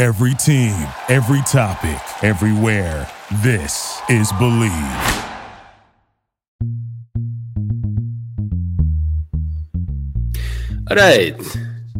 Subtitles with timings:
[0.00, 3.06] Every team, every topic, everywhere.
[3.42, 4.72] This is Bleav.
[10.88, 11.36] All right.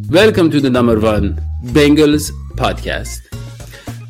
[0.09, 3.20] Welcome to the number one Bengals podcast.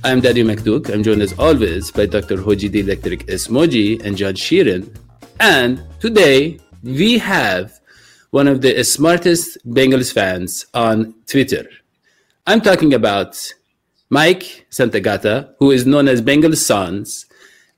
[0.04, 0.94] I'm Daddy McDuke.
[0.94, 2.36] I'm joined as always by Dr.
[2.36, 4.94] Hoji the Electric Esmoji and John Sheeran.
[5.40, 7.80] And today we have
[8.30, 11.68] one of the smartest Bengals fans on Twitter.
[12.46, 13.52] I'm talking about
[14.10, 17.26] Mike Santagata, who is known as Bengal Sons,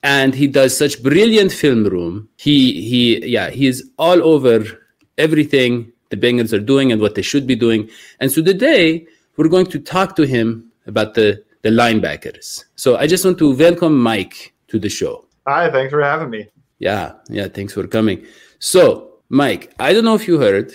[0.03, 2.29] and he does such brilliant film room.
[2.37, 4.65] He he yeah, he's all over
[5.19, 7.89] everything the Bengals are doing and what they should be doing.
[8.19, 12.65] And so today we're going to talk to him about the the linebackers.
[12.77, 15.27] So I just want to welcome Mike to the show.
[15.47, 16.49] Hi, thanks for having me.
[16.79, 18.25] Yeah, yeah, thanks for coming.
[18.59, 20.75] So, Mike, I don't know if you heard,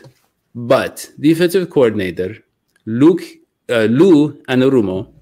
[0.54, 2.38] but defensive coordinator
[2.86, 3.24] Luke
[3.70, 5.17] uh, Lou Anarumo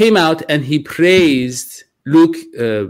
[0.00, 2.84] came out and he praised Luke uh,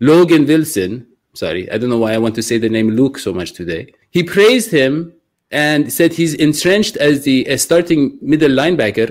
[0.00, 1.06] Logan Wilson.
[1.34, 3.82] Sorry, I don't know why I want to say the name Luke so much today.
[4.10, 5.12] He praised him
[5.52, 9.08] and said he's entrenched as the starting middle linebacker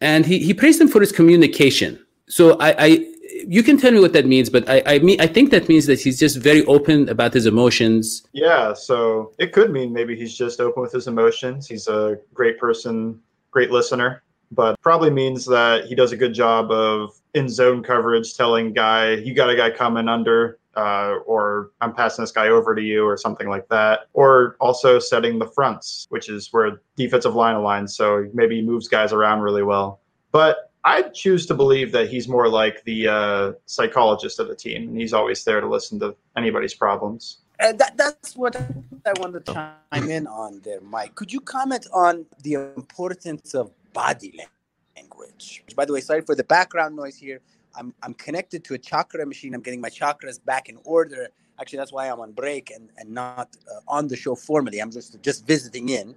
[0.00, 1.92] and he, he praised him for his communication.
[2.28, 2.88] So I, I
[3.56, 5.86] you can tell me what that means, but I, I mean I think that means
[5.86, 8.22] that he's just very open about his emotions.
[8.32, 11.66] Yeah, so it could mean maybe he's just open with his emotions.
[11.66, 16.70] He's a great person, great listener, but probably means that he does a good job
[16.70, 21.94] of in zone coverage, telling guy you got a guy coming under, uh, or I'm
[21.94, 24.00] passing this guy over to you, or something like that.
[24.12, 27.90] Or also setting the fronts, which is where defensive line aligns.
[27.90, 30.00] So maybe he moves guys around really well.
[30.32, 34.88] But I choose to believe that he's more like the uh, psychologist of the team,
[34.88, 37.38] and he's always there to listen to anybody's problems.
[37.58, 41.14] And that, that's what I wanted to chime in on there, Mike.
[41.14, 44.38] Could you comment on the importance of body
[44.96, 45.64] language?
[45.76, 47.40] By the way, sorry for the background noise here.
[47.76, 49.54] I'm, I'm connected to a chakra machine.
[49.54, 51.28] I'm getting my chakras back in order.
[51.60, 54.80] Actually, that's why I'm on break and, and not uh, on the show formally.
[54.80, 56.14] I'm just just visiting in.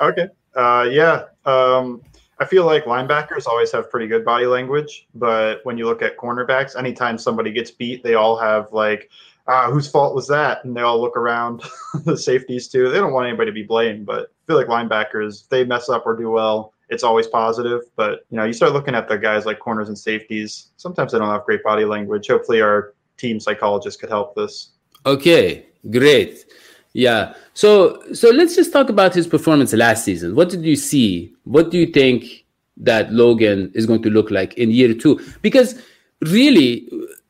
[0.00, 0.28] Okay.
[0.54, 1.24] Uh, yeah.
[1.44, 2.02] Um,
[2.38, 6.16] I feel like linebackers always have pretty good body language, but when you look at
[6.16, 9.10] cornerbacks, anytime somebody gets beat, they all have like,
[9.46, 10.64] ah, whose fault was that?
[10.64, 11.62] And they all look around
[12.04, 12.90] the safeties too.
[12.90, 15.90] They don't want anybody to be blamed, but I feel like linebackers, if they mess
[15.90, 17.82] up or do well, it's always positive.
[17.96, 20.70] But you know, you start looking at the guys like corners and safeties.
[20.76, 22.28] Sometimes they don't have great body language.
[22.28, 24.70] Hopefully, our team psychologist could help this.
[25.06, 26.44] Okay, great.
[26.92, 27.34] Yeah.
[27.54, 30.34] So so let's just talk about his performance last season.
[30.34, 31.32] What did you see?
[31.44, 32.44] What do you think
[32.76, 35.20] that Logan is going to look like in year two?
[35.42, 35.80] Because
[36.20, 36.88] really,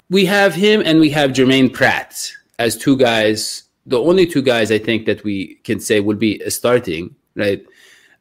[0.08, 3.64] we have him and we have Germaine Pratt as two guys.
[3.86, 7.64] The only two guys I think that we can say will be starting, right?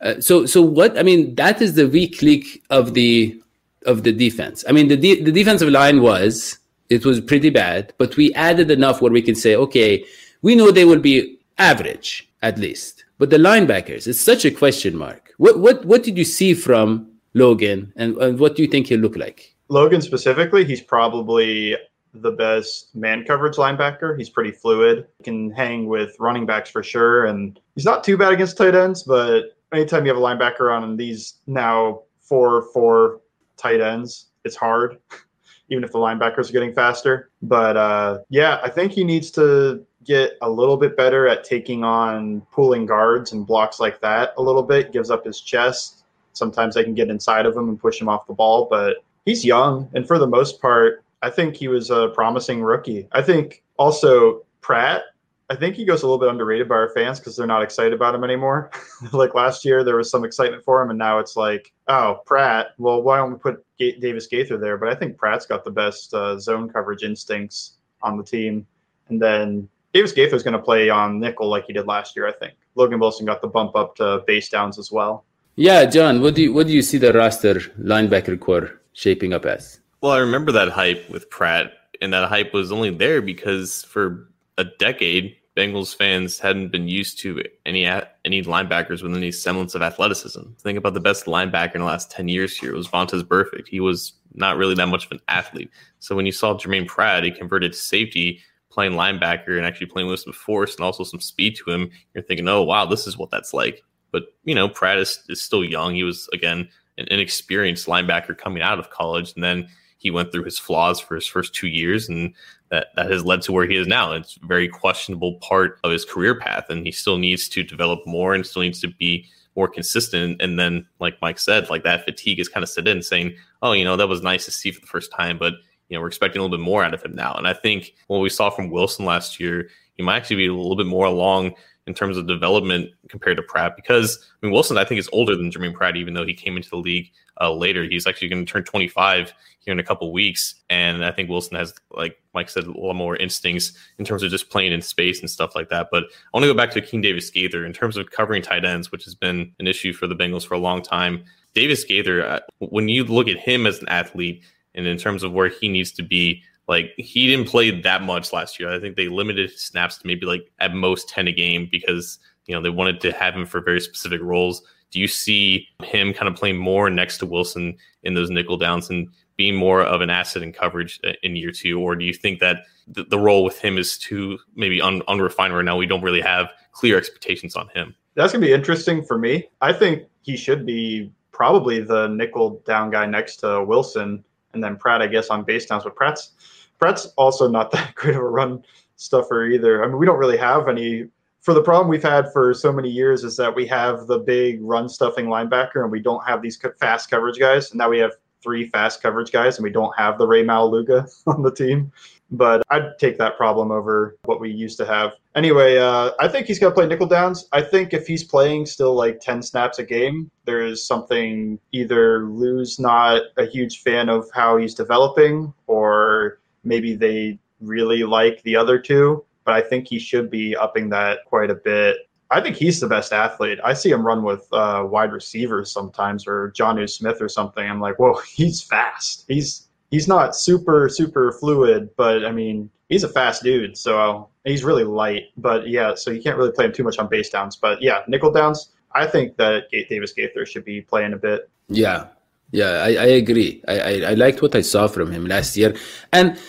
[0.02, 0.98] Uh, so so what?
[0.98, 3.40] I mean, that is the weak link of the
[3.86, 4.64] of the defense.
[4.68, 8.72] I mean, the de- the defensive line was it was pretty bad, but we added
[8.72, 10.06] enough where we can say, okay,
[10.42, 13.06] we know they will be average at least.
[13.18, 15.34] But the linebackers, it's such a question mark.
[15.38, 19.00] What what what did you see from Logan, and, and what do you think he'll
[19.00, 19.56] look like?
[19.68, 21.76] Logan specifically, he's probably
[22.14, 24.18] the best man coverage linebacker.
[24.18, 25.08] He's pretty fluid.
[25.20, 28.74] He can hang with running backs for sure, and he's not too bad against tight
[28.74, 29.04] ends.
[29.04, 33.22] But anytime you have a linebacker on these now four four
[33.58, 34.98] tight ends, it's hard.
[35.72, 39.86] Even if the linebackers are getting faster, but uh, yeah, I think he needs to
[40.04, 44.42] get a little bit better at taking on pulling guards and blocks like that a
[44.42, 44.92] little bit.
[44.92, 46.06] Gives up his chest.
[46.34, 49.46] Sometimes they can get inside of him and push him off the ball, but he's
[49.46, 49.88] young.
[49.94, 53.08] And for the most part, I think he was a promising rookie.
[53.12, 55.04] I think also Pratt,
[55.52, 57.94] I think he goes a little bit underrated by our fans because they're not excited
[57.94, 58.70] about him anymore.
[59.14, 62.68] like last year, there was some excitement for him, and now it's like, oh, Pratt.
[62.78, 64.78] Well, why don't we put G- Davis Gaither there?
[64.78, 68.68] But I think Pratt's got the best uh, zone coverage instincts on the team.
[69.10, 72.28] And then Davis Gaither is going to play on nickel like he did last year.
[72.28, 75.26] I think Logan Wilson got the bump up to base downs as well.
[75.56, 79.46] Yeah, John, what do you what do you see the roster linebacker core shaping up
[79.46, 79.80] as?
[80.02, 84.30] Well, I remember that hype with Pratt, and that hype was only there because for
[84.58, 89.82] a decade, Bengals fans hadn't been used to any any linebackers with any semblance of
[89.82, 90.40] athleticism.
[90.58, 93.68] Think about the best linebacker in the last ten years here it was Vontaze Burfict.
[93.68, 95.70] He was not really that much of an athlete.
[96.00, 98.40] So when you saw Germaine Pratt, he converted to safety,
[98.72, 101.92] playing linebacker, and actually playing with some force and also some speed to him.
[102.14, 103.84] You're thinking, oh wow, this is what that's like.
[104.12, 105.94] But you know, Pratt is, is still young.
[105.94, 109.68] He was again an inexperienced linebacker coming out of college, and then
[110.00, 112.34] he went through his flaws for his first two years, and
[112.70, 114.14] that that has led to where he is now.
[114.14, 118.00] It's a very questionable part of his career path, and he still needs to develop
[118.08, 120.42] more and still needs to be more consistent.
[120.42, 123.74] And then, like Mike said, like that fatigue is kind of set in, saying, "Oh,
[123.74, 125.54] you know, that was nice to see for the first time, but
[125.90, 127.94] you know, we're expecting a little bit more out of him now." And I think
[128.08, 131.06] what we saw from Wilson last year, he might actually be a little bit more
[131.06, 131.56] along
[131.90, 135.36] in terms of development compared to Pratt because I mean Wilson I think is older
[135.36, 137.84] than Germaine Pratt even though he came into the league uh, later.
[137.84, 141.58] He's actually going to turn 25 here in a couple weeks, and I think Wilson
[141.58, 145.20] has, like Mike said, a lot more instincts in terms of just playing in space
[145.20, 145.88] and stuff like that.
[145.92, 148.66] But I want to go back to Akeem Davis Gaither in terms of covering tight
[148.66, 151.24] ends, which has been an issue for the Bengals for a long time.
[151.54, 154.44] Davis Gaither, uh, when you look at him as an athlete
[154.76, 158.32] and in terms of where he needs to be, like he didn't play that much
[158.32, 158.72] last year.
[158.72, 162.20] I think they limited his snaps to maybe like at most 10 a game because
[162.46, 164.62] you know they wanted to have him for very specific roles.
[164.92, 168.90] Do you see him kind of playing more next to Wilson in those nickel downs
[168.90, 171.80] and being more of an asset in coverage uh, in year two?
[171.80, 175.56] Or do you think that the, the role with him is too maybe un, unrefined
[175.56, 175.76] right now?
[175.76, 177.96] We don't really have clear expectations on him.
[178.14, 179.50] That's going to be interesting for me.
[179.62, 184.24] I think he should be probably the nickel down guy next to Wilson
[184.54, 185.84] and then Pratt, I guess, on base downs.
[185.84, 186.34] But Pratt's
[186.80, 188.64] Pratt's also not that great of a run
[188.96, 189.84] stuffer either.
[189.84, 191.06] I mean, we don't really have any
[191.42, 194.60] for the problem we've had for so many years is that we have the big
[194.62, 197.72] run stuffing linebacker and we don't have these fast coverage guys.
[197.72, 198.12] And now we have
[198.42, 201.92] three fast coverage guys and we don't have the Rey Maualuga on the team.
[202.32, 205.14] But I'd take that problem over what we used to have.
[205.34, 207.48] Anyway, uh, I think he's going to play nickel downs.
[207.52, 212.26] I think if he's playing still like 10 snaps a game, there is something either
[212.26, 218.56] Lou's not a huge fan of how he's developing or maybe they really like the
[218.56, 222.08] other two but I think he should be upping that quite a bit.
[222.30, 223.58] I think he's the best athlete.
[223.64, 227.68] I see him run with uh, wide receivers sometimes, or Jonnu Smith or something.
[227.68, 229.26] I'm like, whoa, he's fast.
[229.28, 233.76] He's he's not super super fluid, but I mean, he's a fast dude.
[233.76, 235.32] So he's really light.
[235.36, 237.56] But yeah, so you can't really play him too much on base downs.
[237.56, 238.70] But yeah, nickel downs.
[238.92, 241.50] I think that Davis Gaither should be playing a bit.
[241.70, 242.06] Yeah,
[242.52, 243.62] yeah, I, I agree.
[243.68, 245.76] I, I, I liked what I saw from him last year,
[246.14, 246.40] and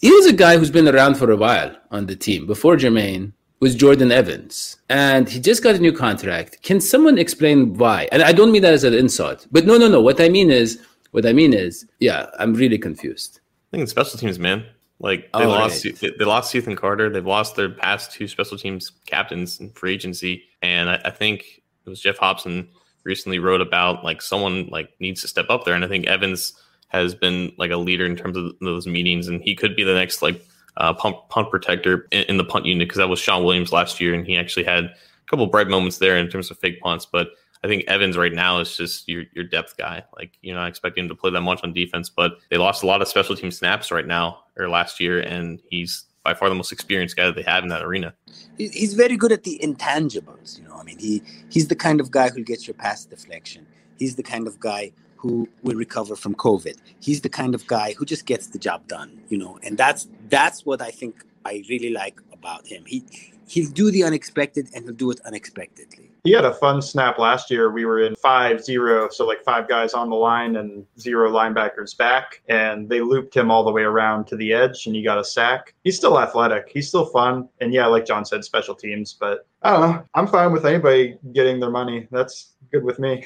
[0.00, 2.46] he was a guy who's been around for a while on the team.
[2.46, 6.62] Before Germaine was Jordan Evans, and he just got a new contract.
[6.62, 8.08] Can someone explain why?
[8.12, 10.00] And I don't mean that as an insult, but no, no, no.
[10.00, 10.80] What I mean is,
[11.12, 13.40] what I mean is, yeah, I'm really confused.
[13.70, 14.66] I think it's special teams, man.
[14.98, 15.94] Like they lost, right.
[15.96, 17.10] they, they, lost Cethan Carter.
[17.10, 21.62] They've lost their past two special teams captains in free agency, and I, I think
[21.84, 22.68] it was Geoff Hobson
[23.06, 26.52] recently wrote about like someone like needs to step up there, and I think Evans
[26.88, 29.94] has been like a leader in terms of those meetings, and he could be the
[29.94, 30.44] next like
[30.76, 34.00] uh, punt punt protector in, in the punt unit because that was Shawn Williams last
[34.00, 34.94] year, and he actually had a
[35.30, 37.06] couple bright moments there in terms of fake punts.
[37.06, 37.28] But
[37.64, 40.04] I think Evans right now is just your your depth guy.
[40.16, 42.86] Like you're not expecting him to play that much on defense, but they lost a
[42.86, 46.56] lot of special team snaps right now or last year, and he's by far the
[46.56, 48.12] most experienced guy that they have in that arena.
[48.58, 50.58] He's very good at the intangibles.
[50.58, 51.22] You know, I mean, he
[51.54, 53.64] he's the kind of guy who gets your pass deflection.
[54.00, 56.76] He's the kind of guy who will recover from COVID.
[56.98, 60.08] He's the kind of guy who just gets the job done, you know, and that's
[60.28, 61.14] that's what I think
[61.44, 62.82] I really like about him.
[62.86, 63.04] He
[63.46, 66.10] he'll do the unexpected and he'll do it unexpectedly.
[66.26, 67.70] He had a fun snap last year.
[67.70, 71.96] We were in five zero, so like five guys on the line and zero linebackers
[71.96, 75.18] back, and they looped him all the way around to the edge, and he got
[75.18, 75.72] a sack.
[75.84, 76.68] He's still athletic.
[76.68, 79.12] He's still fun, and yeah, like John said, special teams.
[79.12, 80.04] But I don't know.
[80.14, 82.08] I'm fine with anybody getting their money.
[82.10, 83.24] That's good with me.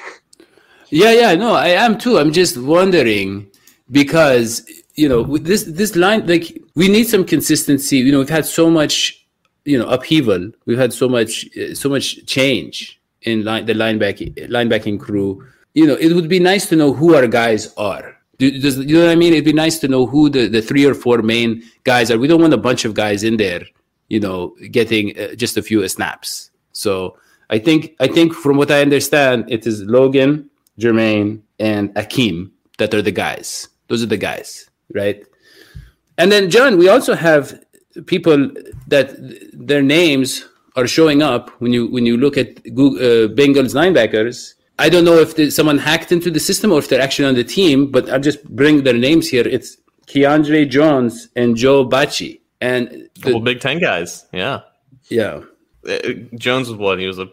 [0.90, 2.18] Yeah, yeah, no, I am too.
[2.18, 3.50] I'm just wondering
[3.90, 7.96] because you know with this this line like we need some consistency.
[7.96, 9.19] You know, we've had so much
[9.64, 10.50] you know upheaval.
[10.66, 15.46] We've had so much uh, so much change in line the linebacking linebacking crew.
[15.74, 18.16] You know, it would be nice to know who our guys are.
[18.38, 19.34] Does, you know what I mean?
[19.34, 22.18] It'd be nice to know who the, the three or four main guys are.
[22.18, 23.62] We don't want a bunch of guys in there,
[24.08, 26.50] you know, getting uh, just a few snaps.
[26.72, 27.18] So
[27.50, 30.48] I think I think from what I understand, it is Logan,
[30.78, 33.68] Germaine, and Akeem that are the guys.
[33.88, 35.22] Those are the guys, right?
[36.16, 37.62] And then, John, we also have
[38.06, 38.50] people
[38.88, 39.14] that
[39.52, 44.54] their names are showing up when you when you look at Google, uh, Bengals linebackers.
[44.78, 47.44] I don't know if someone hacked into the system or if they're actually on the
[47.44, 49.46] team, but I'll just bring their names here.
[49.46, 49.76] It's
[50.06, 52.40] Keandre Jones and Joe Bachie.
[52.62, 54.60] And the, couple Big Ten guys, yeah.
[55.08, 55.42] Yeah.
[55.86, 55.98] Uh,
[56.34, 56.98] Jones was what?
[56.98, 57.28] He was a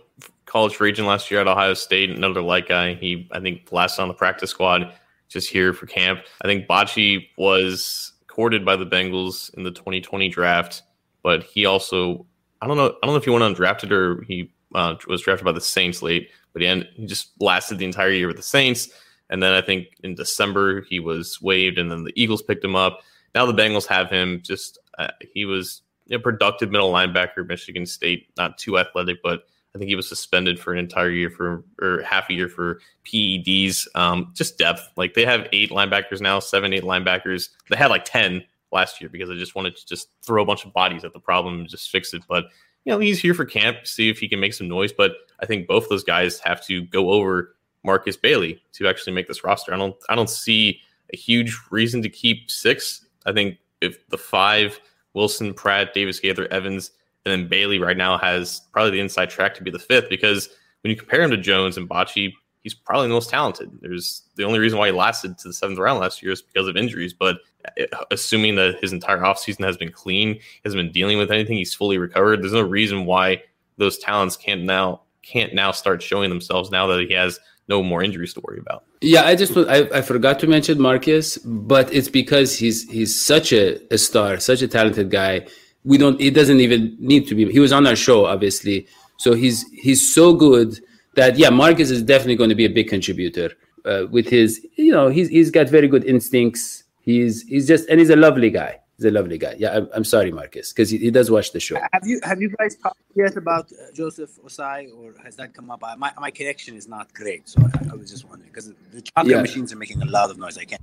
[0.45, 2.95] college agent last year at Ohio State, another light guy.
[2.95, 4.93] He, I think, last on the practice squad,
[5.29, 6.21] just here for camp.
[6.41, 10.83] I think Bachie was courted by the Bengals in the 2020 draft,
[11.23, 12.25] but he also,
[12.61, 15.43] I don't know, I don't know if he went undrafted or he uh, was drafted
[15.43, 18.89] by the Saints late, but he, he just lasted the entire year with the Saints.
[19.31, 22.75] And then I think in December he was waived, and then the Eagles picked him
[22.75, 23.01] up.
[23.33, 24.41] Now the Bengals have him.
[24.43, 29.79] Just uh, he was a productive middle linebacker, Michigan State, not too athletic, but I
[29.79, 33.87] think he was suspended for an entire year for or half a year for PEDs.
[33.93, 34.89] Um, just depth.
[34.95, 37.49] Like they have eight linebackers now, seven, eight linebackers.
[37.69, 40.65] They had like ten last year because I just wanted to just throw a bunch
[40.65, 42.23] of bodies at the problem and just fix it.
[42.27, 42.45] But
[42.85, 44.91] you know, he's here for camp, see if he can make some noise.
[44.91, 49.27] But I think both those guys have to go over Markus Bailey to actually make
[49.27, 49.75] this roster.
[49.75, 50.81] I don't I don't see
[51.13, 53.05] a huge reason to keep six.
[53.27, 54.79] I think if the five
[55.13, 56.91] Wilson, Pratt, Davis Gaither, Evans,
[57.27, 60.49] and then Bailey right now has probably the inside track to be the fifth because
[60.81, 63.69] when you compare him to Jones and Bachie, he's probably the most talented.
[63.81, 66.67] There's the only reason why he lasted to the seventh round last year is because
[66.67, 67.13] of injuries.
[67.13, 67.37] But
[67.77, 71.73] uh, assuming that his entire offseason has been clean, hasn't been dealing with anything, he's
[71.73, 72.41] fully recovered.
[72.41, 73.43] There's no reason why
[73.77, 78.01] those talents can't now can't now start showing themselves now that he has no more
[78.01, 78.85] injuries to worry about.
[79.01, 83.51] Yeah, I just I, I forgot to mention Markus, but it's because he's he's such
[83.51, 85.47] a, a star, such a talented guy.
[85.87, 86.19] We don't.
[86.19, 87.49] It doesn't even need to be.
[87.57, 90.69] He was on our show, obviously, so he's he's so good
[91.15, 93.49] that yeah, Markus is definitely going to be a big contributor
[93.85, 94.49] uh, with his.
[94.75, 96.83] You know, he's he's got very good instincts.
[97.01, 98.73] He's he's just and he's a lovely guy.
[98.97, 99.55] He's a lovely guy.
[99.59, 101.77] Yeah, I'm, I'm sorry, Markus, because he, he does watch the show.
[101.93, 105.69] Have you have you guys talked yet about uh, Joseph Ossai or has that come
[105.71, 105.83] up?
[105.83, 109.01] I, my my connection is not great, so I, I was just wondering because the
[109.01, 109.41] chocolate Yeah.
[109.41, 110.57] machines are making a lot of noise.
[110.57, 110.81] I can't.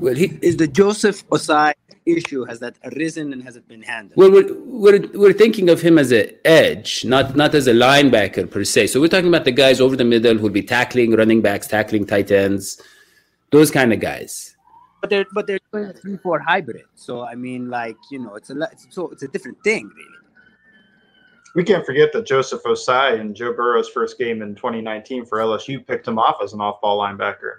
[0.00, 1.72] Well, he, Is the Joseph Ossai
[2.06, 4.16] issue has that arisen and has it been handled?
[4.16, 8.50] well, we're, we're we're thinking of him as an edge, not not as a linebacker
[8.50, 8.88] per se.
[8.88, 12.06] So we're talking about the guys over the middle who'll be tackling running backs, tackling
[12.06, 12.80] tight ends,
[13.50, 14.56] those kind of guys.
[15.00, 16.84] but they're but they're doing a three four hybrid.
[16.94, 19.90] So I mean, like you know, it's a lot- it's, so it's a different thing,
[19.96, 20.10] really.
[21.56, 25.86] We can't forget that Joseph Ossai in Joe Burrow's first game in 2019 for LSU
[25.86, 27.58] picked him off as an off-ball linebacker.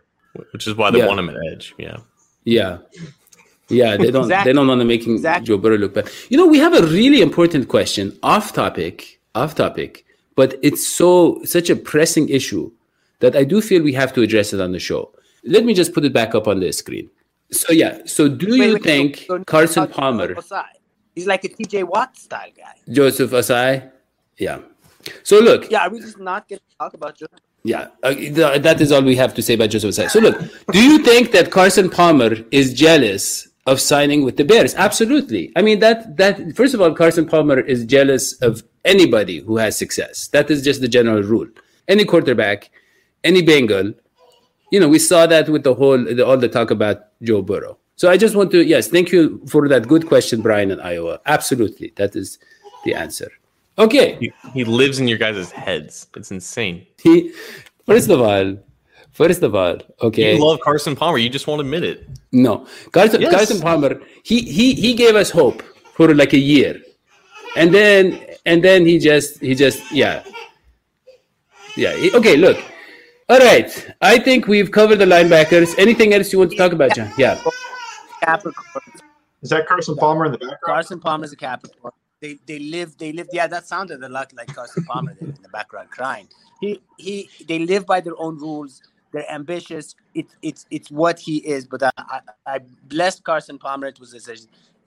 [0.51, 1.07] Which is why they Yeah.
[1.07, 1.73] want him at edge.
[1.77, 1.97] Yeah.
[2.43, 2.79] Yeah.
[3.69, 4.51] Yeah, they don't Exactly.
[4.51, 5.47] they don't want to make Exactly.
[5.47, 6.09] Joe Burrow look bad.
[6.29, 10.05] You know, we have a really important question, off topic, off topic,
[10.35, 12.71] but it's so such a pressing issue
[13.21, 15.11] that I do feel we have to address it on the show.
[15.43, 17.09] Let me just put it back up on the screen.
[17.51, 20.35] So yeah, so do Wait, you wait, think so- so Carson Palmer,
[21.15, 22.75] He's like a TJ Watt style guy.
[22.91, 23.89] Joseph Ossai?
[24.37, 24.59] Yeah.
[25.23, 27.39] So look, Yeah, are we just not going to talk about Joseph?
[27.63, 28.13] Yeah, uh,
[28.59, 30.09] that is all we have to say about Joseph Ossai.
[30.09, 30.37] So, look,
[30.71, 34.75] do you think that Carson Palmer is jealous of signing with the Bears?
[34.75, 35.51] Absolutely.
[35.55, 39.77] I mean, that that first of all, Carson Palmer is jealous of anybody who has
[39.77, 40.27] success.
[40.27, 41.47] That is just the general rule.
[41.87, 42.69] Any quarterback,
[43.23, 43.93] any Bengal,
[44.71, 47.77] you know, we saw that with the whole the, all the talk about Joe Burrow.
[47.97, 51.21] So, I just want to yes, thank you for that good question, Brian in Iowa.
[51.25, 52.39] Absolutely, that is
[52.83, 53.31] the answer.
[53.77, 54.17] Okay.
[54.19, 56.07] He, he lives in your guys' heads.
[56.15, 56.87] It's insane.
[57.01, 57.33] He,
[57.85, 58.57] first of all,
[59.21, 60.35] first of all, okay.
[60.35, 61.17] You love Carson Palmer.
[61.25, 61.97] You just won't admit it.
[62.31, 62.53] no,
[62.91, 63.33] Carson, Yes.
[63.35, 63.93] Carson Palmer,
[64.23, 65.63] he he he gave us hope
[65.97, 66.73] for like a year,
[67.57, 68.03] and then
[68.45, 70.23] and then he just he just yeah,
[71.75, 71.95] yeah.
[71.95, 72.57] he- okay, look.
[73.27, 73.69] All right,
[74.01, 75.73] I think we've covered the linebackers.
[75.79, 77.11] Anything else you want to talk about, John?
[77.17, 77.41] Yeah.
[78.23, 78.83] Capricorn.
[79.41, 80.59] Is that Carson Palmer in the background?
[80.63, 81.93] Carson Palmer's a Capricorn.
[82.21, 85.49] They they live they live yeah that sounded a lot like Carson Palmer in the
[85.49, 86.27] background crying.
[86.61, 88.81] He he they live by their own rules.
[89.15, 89.95] They're ambitious.
[90.13, 91.65] It's it's it's what he is.
[91.65, 93.87] But I I, I blessed Carson Palmer.
[93.87, 94.33] It was a,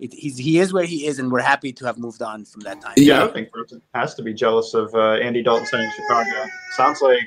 [0.04, 2.60] it, he's he is where he is, and we're happy to have moved on from
[2.60, 2.92] that time.
[2.98, 3.24] Yeah, Yeah.
[3.24, 6.44] I think Carson has to be jealous of uh, Andy Dalton signing Chicago.
[6.76, 7.22] Sounds like,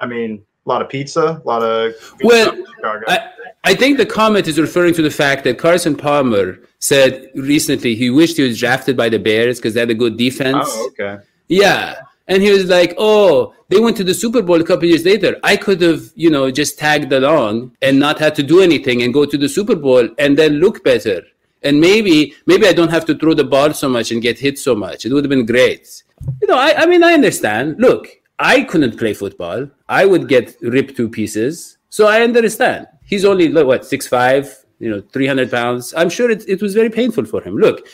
[0.00, 3.04] I mean, a lot of pizza, a lot of good Well, Chicago.
[3.06, 3.30] I,
[3.62, 8.10] I think the comment is referring to the fact that Carson Palmer said recently he
[8.10, 10.66] wished he was drafted by the Bears because they had a good defense.
[10.68, 11.22] oh, okay.
[11.46, 12.00] Yeah.
[12.28, 15.38] And he was like, oh, they went to the Super Bowl a couple years later.
[15.42, 19.12] I could have, you know, just tagged along and not had to do anything and
[19.12, 21.22] go to the Super Bowl and then look better.
[21.62, 24.58] And maybe, maybe I don't have to throw the ball so much and get hit
[24.58, 25.04] so much.
[25.04, 26.02] It would have been great.
[26.40, 27.76] You know, I, I mean, I understand.
[27.78, 29.68] Look, I couldn't play football.
[29.88, 31.78] I would get ripped to pieces.
[31.88, 32.86] So I understand.
[33.04, 35.94] He's only, what, six five, you know, 300 pounds.
[35.96, 37.56] I'm sure it, it was very painful for him.
[37.56, 37.86] Look,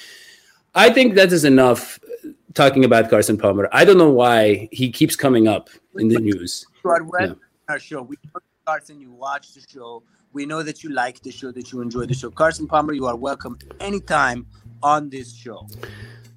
[0.75, 1.99] I think that is enough
[2.55, 3.69] talking about Carson Palmer.
[3.73, 6.67] I don't know why he keeps coming up in the news.
[6.85, 7.69] You are welcome Yeah.
[7.69, 8.03] on our show.
[8.03, 10.03] We know Carson, you watch the show.
[10.33, 12.31] We know that you like the show, that you enjoy the show.
[12.31, 14.47] Carson Palmer, you are welcome anytime
[14.83, 15.67] on this show.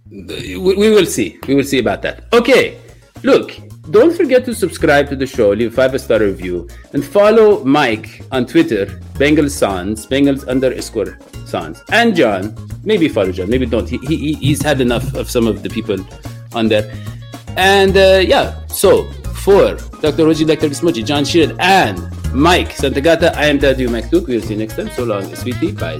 [0.09, 1.39] we, we will see.
[1.47, 2.25] We will see about that.
[2.33, 2.77] Okay,
[3.23, 3.53] look,
[3.91, 8.23] don't forget to subscribe to the show, leave a five star review, and follow Mike
[8.31, 12.55] on Twitter, Bengals Sans, Bengals underscore Sans, and John.
[12.83, 13.87] Maybe follow John, maybe don't.
[13.87, 15.97] He, he he's had enough of some of the people
[16.53, 16.91] on there.
[17.57, 19.11] And uh, yeah, so
[19.43, 20.25] for Dr.
[20.25, 20.69] Roji, Dr.
[20.69, 21.99] Bismoji, John Sheeran, and
[22.33, 24.27] Mike Santagata, I am Dadu Maktouk.
[24.27, 24.89] We'll see you next time.
[24.91, 25.71] So long, sweetie.
[25.73, 25.99] Bye.